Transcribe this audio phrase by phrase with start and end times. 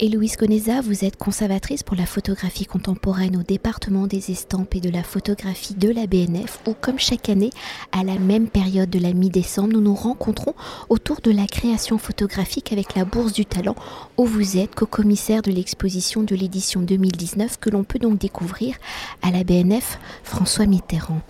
[0.00, 4.90] Héloïse Goneza, vous êtes conservatrice pour la photographie contemporaine au département des estampes et de
[4.90, 7.50] la photographie de la BNF, où comme chaque année,
[7.90, 10.54] à la même période de la mi-décembre, nous nous rencontrons
[10.88, 13.74] autour de la création photographique avec la Bourse du Talent,
[14.16, 18.76] où vous êtes co-commissaire de l'exposition de l'édition 2019 que l'on peut donc découvrir
[19.22, 21.22] à la BNF François Mitterrand.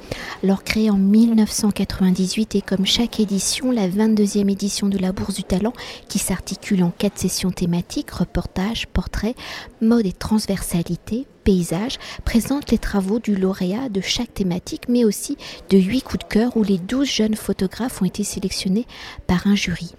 [0.44, 5.44] Alors créée en 1998 et comme chaque édition, la 22e édition de la Bourse du
[5.44, 5.72] Talent
[6.10, 8.57] qui s'articule en quatre sessions thématiques, reportage
[8.92, 9.34] portrait,
[9.80, 15.36] mode et transversalité, paysage, présente les travaux du lauréat de chaque thématique, mais aussi
[15.70, 18.86] de huit coups de cœur où les 12 jeunes photographes ont été sélectionnés
[19.26, 19.92] par un jury.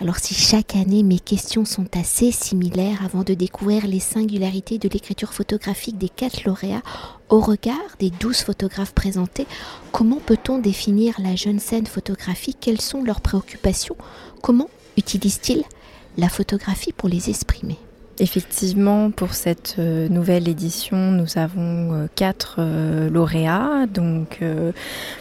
[0.00, 4.88] Alors si chaque année mes questions sont assez similaires avant de découvrir les singularités de
[4.88, 6.82] l'écriture photographique des quatre lauréats,
[7.28, 9.48] au regard des douze photographes présentés,
[9.90, 12.58] comment peut-on définir la jeune scène photographique?
[12.60, 13.96] Quelles sont leurs préoccupations?
[14.40, 15.64] Comment utilisent-ils
[16.16, 17.78] la photographie pour les exprimer?
[18.20, 23.86] Effectivement, pour cette euh, nouvelle édition, nous avons euh, quatre euh, lauréats.
[23.86, 24.40] Donc,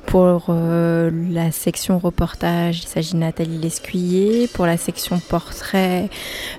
[0.06, 4.48] pour la section reportage, il s'agit de Nathalie Lescuyer.
[4.48, 6.10] Pour la section portrait,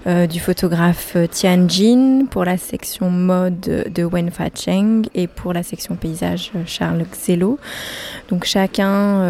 [0.06, 2.26] du photographe Tian Jin.
[2.30, 5.06] Pour la section mode de Wen Fa Cheng.
[5.14, 7.58] Et pour la section paysage, Charles Xelo.
[8.28, 9.24] Donc, chacun,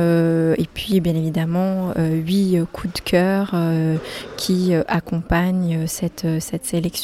[0.54, 3.54] et puis bien évidemment, huit coups de cœur
[4.36, 6.26] qui accompagnent cette
[6.64, 6.97] sélection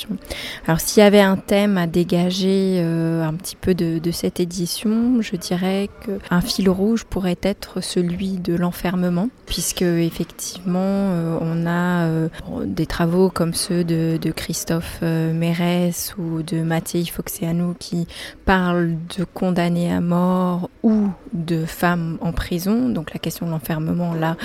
[0.66, 5.20] alors s'il y avait un thème à dégager euh, un petit peu de, cette édition,
[5.20, 12.06] je dirais qu'un fil rouge pourrait être celui de l'enfermement, puisque effectivement euh, on a
[12.06, 12.28] euh,
[12.64, 18.06] des travaux comme ceux de, Christophe Mérès ou de Mattei Foxeanu qui
[18.44, 22.88] parlent de condamnés à mort ou de femmes en prison.
[22.88, 24.36] Donc la question de l'enfermement là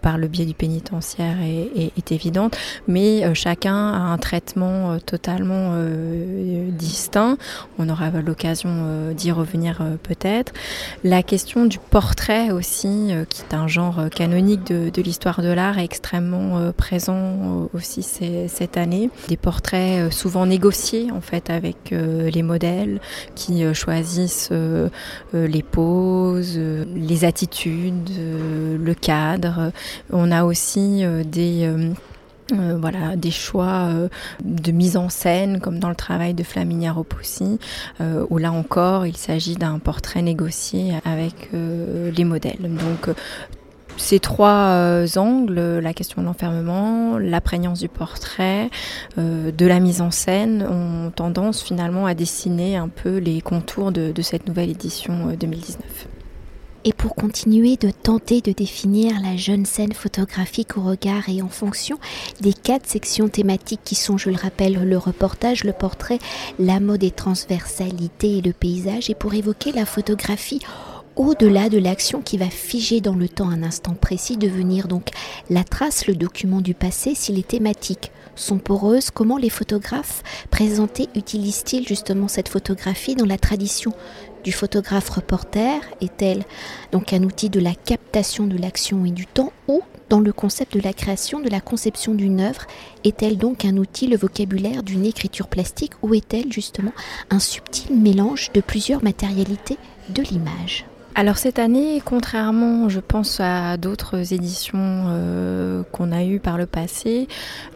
[0.00, 6.70] par le biais du pénitentiaire est, évidente, mais chacun a un traitement euh, totalement euh,
[6.70, 7.38] distinct.
[7.78, 8.68] On aura l'occasion
[9.16, 10.52] d'y revenir peut-être.
[11.02, 15.84] La question du portrait aussi, qui est un genre canonique de, l'histoire de l'art, est
[15.84, 19.10] extrêmement présent aussi cette année.
[19.28, 23.00] Des portraits souvent négociés en fait avec les modèles
[23.34, 24.50] qui choisissent
[25.32, 29.72] les poses, les attitudes, le cadre.
[30.10, 31.70] On a aussi euh, des
[32.52, 33.90] euh, euh, voilà, des choix
[34.44, 37.58] de mise en scène, comme dans le travail de Flaminia Ropossi,
[38.00, 42.60] où là encore, il s'agit d'un portrait négocié avec les modèles.
[42.60, 43.14] Donc,
[43.96, 48.70] ces trois angles, la question de l'enfermement, la prégnance du portrait,
[49.16, 54.22] de la mise en scène, ont tendance finalement à dessiner un peu les contours de
[54.22, 56.08] cette nouvelle édition 2019.
[56.84, 61.48] Et pour continuer de tenter de définir la jeune scène photographique au regard et en
[61.48, 61.98] fonction
[62.40, 66.18] des quatre sections thématiques qui sont, je le rappelle, le reportage, le portrait,
[66.58, 70.60] la mode et transversalité et le paysage, et pour évoquer la photographie
[71.16, 75.08] au-delà de l'action qui va figer dans le temps un instant précis, devenir donc
[75.50, 81.08] la trace, le document du passé, si les thématiques sont poreuses, comment les photographes présentés
[81.16, 83.92] utilisent-ils justement cette photographie dans la tradition
[84.48, 86.42] du photographe reporter Est-elle
[86.90, 90.74] donc un outil de la captation de l'action et du temps ou dans le concept
[90.74, 92.62] de la création, de la conception d'une œuvre,
[93.04, 96.94] est-elle donc un outil, le vocabulaire d'une écriture plastique ou est-elle justement
[97.28, 99.76] un subtil mélange de plusieurs matérialités
[100.08, 100.86] de l'image?
[101.18, 106.64] Alors cette année, contrairement, je pense à d'autres éditions euh, qu'on a eues par le
[106.64, 107.26] passé,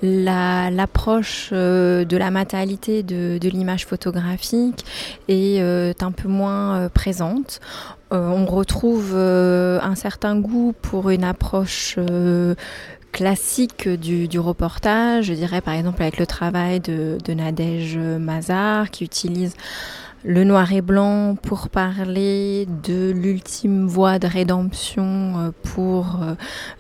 [0.01, 4.85] l'approche euh, de la matérialité de, l'image photographique
[5.27, 7.61] est euh, un peu moins présente.
[8.13, 11.99] on retrouve un certain goût pour une approche
[13.11, 19.03] classique du, reportage, je dirais par exemple avec le travail de, de Nadège Mazar qui
[19.03, 19.57] utilise
[20.25, 25.05] le noir et blanc pour parler de l'ultime voie de rédemption
[25.39, 26.35] euh, pour euh,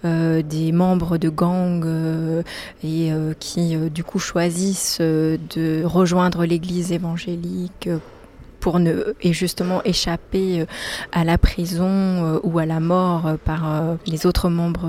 [0.04, 2.42] euh, des membres de gangs
[2.84, 7.88] et qui du coup choisissent de rejoindre l'église évangélique
[8.62, 10.66] pour ne et justement échapper euh,
[11.10, 13.62] à la prison euh, ou à la mort euh, par
[14.06, 14.88] les autres membres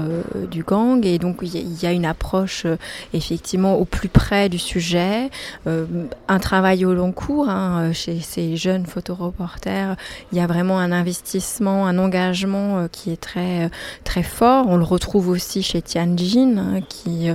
[0.51, 1.03] du gang.
[1.05, 2.67] Et donc il y a une approche
[3.13, 5.31] effectivement au plus près du sujet,
[5.65, 9.95] un travail au long cours hein, chez ces jeunes photoreporters.
[10.31, 13.71] Il y a vraiment un investissement, un engagement qui est très
[14.03, 14.67] très fort.
[14.67, 17.29] On le retrouve aussi chez Tianjin hein, qui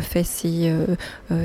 [0.00, 0.74] fait ces,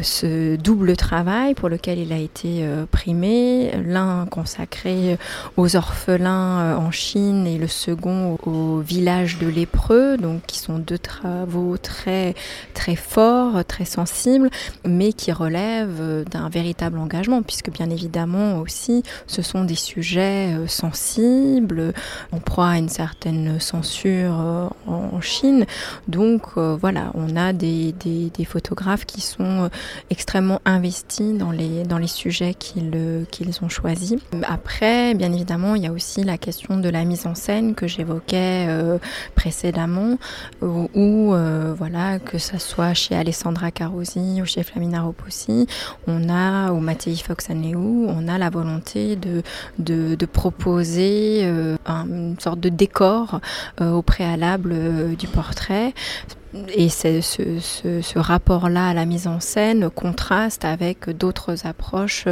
[0.01, 3.71] ce double travail pour lequel il a été primé.
[3.85, 5.17] L'un l'un consacré
[5.57, 10.97] aux orphelins en Chine et le second au village de lépreux, donc qui sont deux
[10.97, 12.35] travaux très
[12.73, 14.49] très forts, très sensibles,
[14.85, 21.93] mais qui relèvent d'un véritable engagement, puisque bien évidemment aussi ce sont des sujets sensibles,
[22.31, 25.65] en proie à une certaine censure en Chine.
[26.07, 29.69] Donc voilà, on a des, des, des photographes qui sont
[30.09, 34.14] extrêmement investis dans les, dans les sujets qu'ils qu'ils ont choisis.
[34.43, 37.87] Après, bien évidemment, il y a aussi la question de la mise en scène que
[37.87, 38.97] j'évoquais euh,
[39.35, 40.17] précédemment,
[40.61, 45.67] où, euh, voilà, que ce soit chez Alessandra Carosi ou chez Flamina Ropossi,
[46.07, 52.69] on a, ou Mattei Foxaneu, on a la volonté de proposer euh, une sorte de
[52.69, 53.39] décor
[53.81, 55.93] au préalable du portrait
[56.73, 62.25] et ce, rapport-là à la mise en scène contraste avec d'autres approches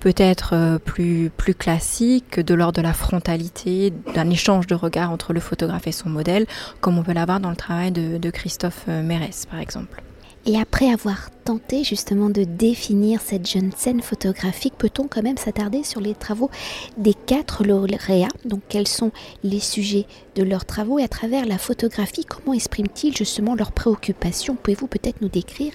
[0.00, 5.40] peut-être euh, plus, classiques, de l'ordre de la frontalité, d'un échange de regards entre le
[5.40, 6.46] photographe et son modèle,
[6.80, 10.02] comme on peut l'avoir dans le travail de, de Christophe Mérès, par exemple.
[10.46, 15.84] Et après avoir tenté justement de définir cette jeune scène photographique, peut-on quand même s'attarder
[15.84, 16.50] sur les travaux
[16.96, 18.28] des quatre lauréats?
[18.46, 19.12] Donc quels sont
[19.44, 20.06] les sujets
[20.36, 20.98] de leurs travaux?
[20.98, 24.56] Et à travers la photographie, comment expriment-ils justement leurs préoccupations?
[24.56, 25.74] Pouvez-vous peut-être nous décrire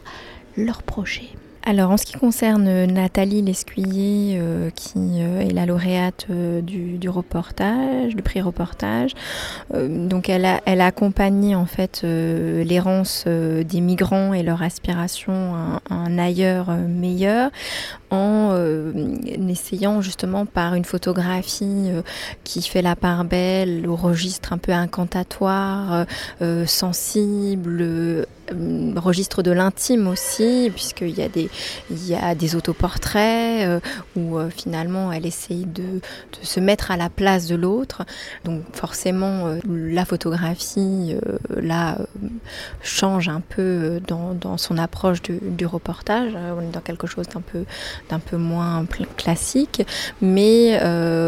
[0.57, 1.29] leurs projets?
[1.67, 7.09] Alors en ce qui concerne euh, Nathalie Lescuyer, euh, qui euh, est la lauréate du,
[7.09, 9.11] reportage, du prix reportage,
[9.73, 16.71] donc elle a, accompagné en fait l'errance des migrants et leur aspiration à un ailleurs
[16.71, 17.51] meilleur
[18.15, 21.91] en essayant justement par une photographie
[22.43, 26.05] qui fait la part belle au registre un peu incantatoire,
[26.65, 28.25] sensible,
[28.95, 31.49] registre de l'intime aussi, puisqu'il y a des,
[31.89, 33.79] y a des autoportraits euh,
[34.15, 36.01] où euh, finalement elle essaye de,
[36.41, 38.03] se mettre à la place de l'autre.
[38.43, 41.15] Donc forcément, euh, la photographie
[41.49, 41.97] là
[42.81, 46.33] change un peu dans, son approche du, reportage.
[46.35, 47.65] On est dans quelque chose d'un peu,
[48.09, 48.85] d'un peu moins
[49.17, 49.85] classique,
[50.21, 50.79] mais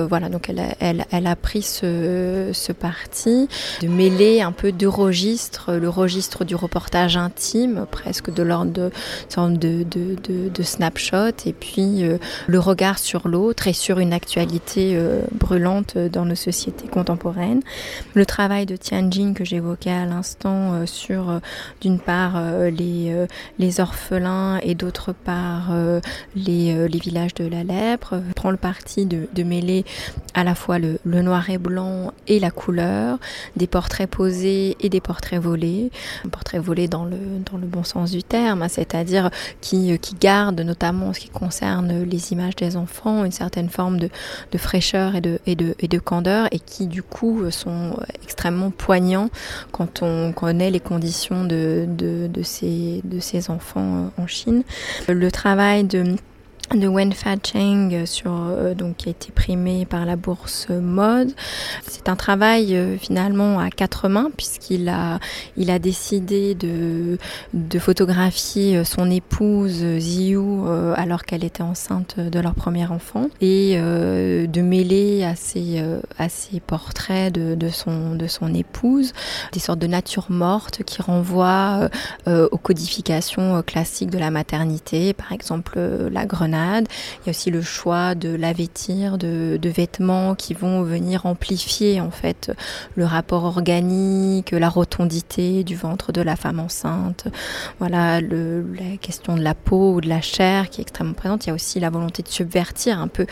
[0.07, 0.29] voilà.
[0.29, 3.47] Donc elle a, pris ce, parti
[3.81, 10.63] de mêler un peu deux registres, le registre du reportage intime, presque de l'ordre de,
[10.63, 16.25] snapshot et puis euh, le regard sur l'autre et sur une actualité euh, brûlante dans
[16.25, 17.61] nos sociétés contemporaines.
[18.13, 21.39] Le travail de Tianjin que j'évoquais à l'instant euh, sur
[21.81, 25.71] d'une part les orphelins et d'autre part
[26.35, 29.85] les, les villages de la lèpre prend le parti de, mêler
[30.33, 33.17] à la fois le, noir et blanc et la couleur,
[33.55, 35.91] des portraits posés et des portraits volés,
[36.25, 37.17] un portrait volé dans le,
[37.49, 39.29] dans le bon sens du terme, hein, c'est-à-dire
[39.61, 43.99] qui, qui garde, notamment en ce qui concerne les images des enfants, une certaine forme
[43.99, 44.09] de,
[44.51, 48.71] de fraîcheur et de, et, de, et de candeur, et qui du coup sont extrêmement
[48.71, 49.29] poignants
[49.71, 54.63] quand on connaît les conditions de, de, de, ces, de ces enfants en Chine.
[55.07, 56.15] Le travail de
[56.75, 61.31] de Wen Fa Cheng sur euh, donc qui a été primé par la bourse mode.
[61.87, 65.19] C'est un travail euh, finalement à quatre mains puisqu'il a
[65.55, 67.17] il a décidé de
[67.53, 73.77] de photographier euh, son épouse Ziyu alors qu'elle était enceinte de leur premier enfant et
[73.77, 75.83] de mêler à ses
[76.17, 79.13] à ses portraits de, de son de son épouse
[79.53, 81.89] des sortes de nature morte qui renvoient
[82.25, 85.79] aux codifications classiques de la maternité par exemple
[86.11, 90.81] la grenade il y a aussi le choix de laver-tir, de, de, vêtements qui vont
[90.83, 92.51] venir amplifier en fait
[92.95, 97.27] le rapport organique, la rotondité du ventre de la femme enceinte.
[97.79, 101.45] Voilà la question de la peau ou de la chair qui est extrêmement présente.
[101.45, 103.25] Il y a aussi la volonté de subvertir un peu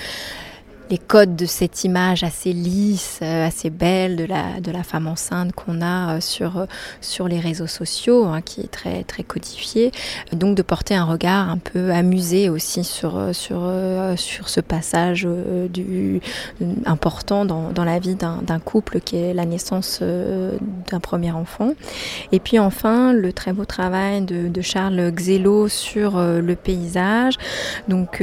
[0.89, 5.81] les codes de cette image assez lisse, euh, assez belle de la, femme enceinte qu'on
[5.81, 6.65] a euh, sur, euh,
[7.01, 9.91] sur les réseaux sociaux, hein, qui est très, très codifié.
[10.31, 15.27] Donc de porter un regard un peu amusé aussi sur, ce passage
[16.85, 21.73] important dans, dans la vie d'un couple qui est la naissance d'un premier enfant.
[22.31, 27.35] Et puis enfin, le très beau travail de, de Charles Xello sur le paysage.
[27.87, 28.21] Donc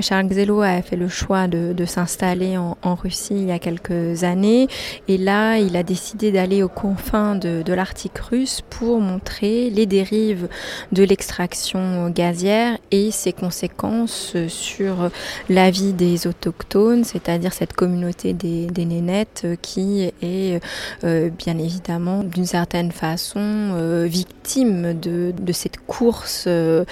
[0.00, 4.24] Charles Xello a fait le choix de de, s'installer en, Russie il y a quelques
[4.24, 4.68] années.
[5.08, 10.48] Et là, il a décidé d'aller aux confins de, l'Arctique russe pour montrer les dérives
[10.90, 15.10] de l'extraction gazière et ses conséquences sur
[15.48, 20.60] la vie des autochtones, c'est-à-dire cette communauté des, des nénettes qui est
[21.04, 26.84] euh, bien évidemment d'une certaine façon euh, victime de, cette course euh,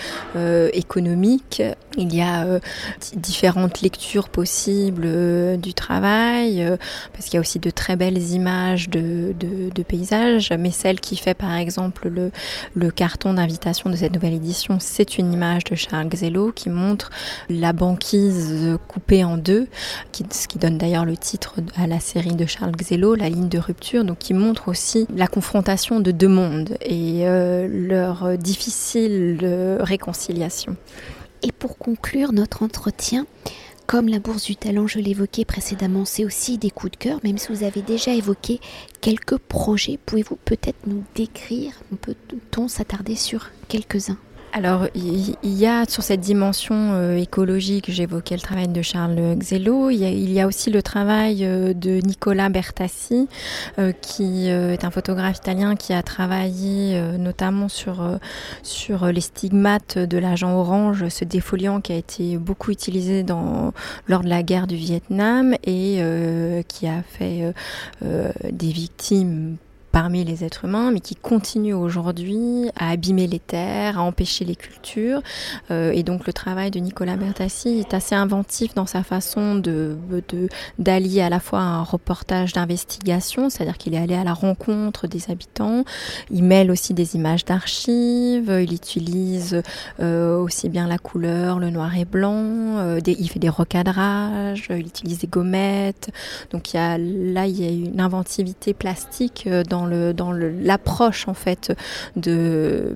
[0.73, 1.63] économique.
[1.99, 2.61] Il y a
[3.15, 6.77] différentes lectures possibles possible du travail,
[7.13, 9.33] parce qu'il y a aussi de très belles images de,
[9.87, 15.19] paysages, mais celle qui fait par exemple le, carton d'invitation de cette nouvelle édition, c'est
[15.19, 17.11] une image de Charles Xello qui montre
[17.49, 19.69] la banquise coupée en deux,
[20.33, 23.59] ce qui donne d'ailleurs le titre à la série de Charles Xello, La ligne de
[23.59, 29.39] rupture, donc qui montre aussi la confrontation de deux mondes et euh, leur difficile
[29.79, 30.77] réconciliation.
[31.43, 33.27] Et pour conclure notre entretien,
[33.87, 37.39] comme la bourse du talent, je l'évoquais précédemment, c'est aussi des coups de cœur, même
[37.39, 38.61] si vous avez déjà évoqué
[39.01, 39.99] quelques projets.
[40.05, 44.19] Pouvez-vous peut-être nous décrire, peut-on s'attarder sur quelques-uns?
[44.57, 49.91] Alors, il y a sur cette dimension euh, écologique, j'évoquais le travail de Charles Xello,
[49.91, 53.29] il y, a, aussi le travail euh, de Nicolas Bertassi,
[53.79, 58.19] euh, qui est un photographe italien qui a travaillé notamment sur,
[58.63, 63.27] sur les stigmates de l'agent orange, ce défoliant qui a été beaucoup utilisé
[64.09, 66.01] lors de la guerre du Vietnam et
[66.67, 67.53] qui a fait
[68.01, 69.59] des victimes
[69.97, 74.55] parmi les êtres humains, mais qui continue aujourd'hui à abîmer les terres, à empêcher les
[74.55, 75.23] cultures.
[75.71, 79.97] Euh, et donc le travail de Nicolas Bertassi est assez inventif dans sa façon de
[80.79, 85.31] d'allier à la fois un reportage d'investigation, c'est-à-dire qu'il est allé à la rencontre des
[85.31, 85.85] habitants.
[86.31, 88.55] Il mêle aussi des images d'archives.
[88.63, 89.63] Il utilise
[90.01, 92.35] euh, aussi bien la couleur, le noir et blanc.
[92.37, 94.67] Euh, il fait des recadrages.
[94.69, 96.11] Il utilise des gommettes.
[96.51, 101.35] Donc il y a là il y a une inventivité plastique dans dans l'approche en
[101.35, 101.73] fait
[102.17, 102.93] de,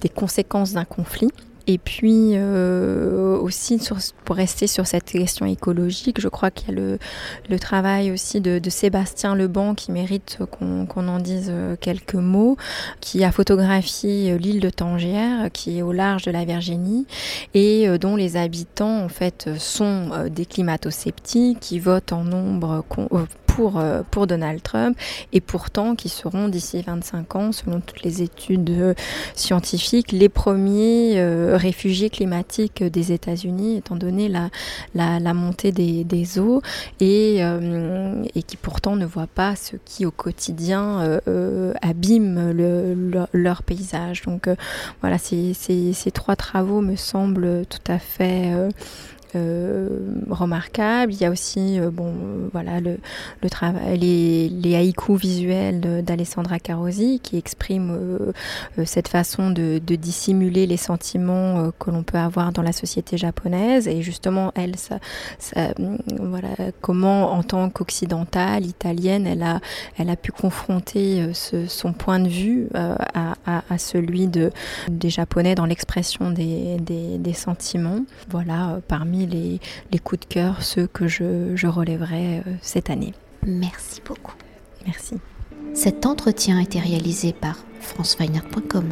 [0.00, 1.30] des conséquences d'un conflit.
[1.68, 3.80] Et puis euh, aussi
[4.24, 6.98] pour rester sur cette question écologique, je crois qu'il y a le,
[7.50, 12.56] le, travail aussi de, Sébastien Leban qui mérite qu'on en dise quelques mots,
[13.00, 17.06] qui a photographié l'île de Tangière, qui est au large de la Virginie,
[17.54, 22.84] et euh, dont les habitants en fait sont euh, des climato-sceptiques qui votent en nombre
[23.56, 24.98] pour, euh, pour Donald Trump
[25.32, 28.94] et pourtant qui seront d'ici 25 ans, selon toutes les études euh,
[29.34, 36.60] scientifiques, les premiers euh, réfugiés climatiques des États-Unis, étant donné la, montée des, eaux
[37.00, 37.40] et,
[38.46, 41.18] qui pourtant ne voient pas ce qui au quotidien
[41.80, 44.22] abîme le, leur, paysage.
[44.22, 44.48] Donc
[45.00, 45.54] voilà, ces,
[46.12, 48.52] trois travaux me semblent tout à fait
[49.36, 49.88] euh,
[50.30, 51.12] remarquable.
[51.12, 52.98] Il y a aussi euh, bon, euh, voilà, le,
[53.94, 58.32] les, haïkus visuels d'Alessandra Carosi qui expriment
[58.84, 63.88] cette façon de, dissimuler les sentiments que l'on peut avoir dans la société japonaise.
[63.88, 64.98] Et justement, elle, ça,
[65.38, 65.72] ça
[66.18, 66.48] voilà,
[66.80, 69.60] comment en tant qu'occidentale, italienne, elle a,
[69.98, 74.50] elle a pu confronter son point de vue à, celui de,
[74.88, 78.04] des Japonais dans l'expression des sentiments.
[78.28, 79.60] Voilà, parmi les,
[79.98, 83.14] coups de cœur, ceux que je, je relèverai euh, cette année.
[83.46, 84.34] Merci beaucoup.
[84.86, 85.16] Merci.
[85.74, 88.90] Cet entretien a été réalisé par franceweiner.com.